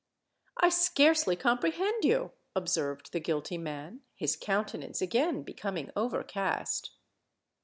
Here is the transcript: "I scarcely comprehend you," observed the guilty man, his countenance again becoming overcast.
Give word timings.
"I 0.57 0.69
scarcely 0.69 1.35
comprehend 1.35 2.03
you," 2.05 2.31
observed 2.55 3.11
the 3.11 3.19
guilty 3.19 3.59
man, 3.59 4.01
his 4.15 4.35
countenance 4.35 4.99
again 4.99 5.43
becoming 5.43 5.91
overcast. 5.95 6.89